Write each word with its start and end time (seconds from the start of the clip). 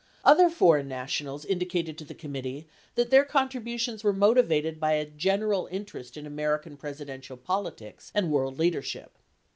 Other 0.25 0.49
foreign 0.49 0.87
nationals 0.87 1.45
indi 1.45 1.67
cated 1.67 1.95
to 1.97 2.03
the 2.05 2.15
committee 2.15 2.67
that 2.95 3.11
their 3.11 3.23
contributions 3.23 4.03
were 4.03 4.11
motivated 4.13 4.79
by 4.79 4.93
a 4.93 5.05
general 5.05 5.69
interest 5.71 6.17
in 6.17 6.25
American 6.25 6.75
Presidential 6.75 7.37
politics 7.37 8.11
and 8.15 8.31
world 8.31 8.57
leader 8.57 8.81
ship. 8.81 9.11